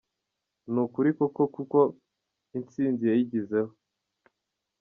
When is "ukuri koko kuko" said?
0.83-1.79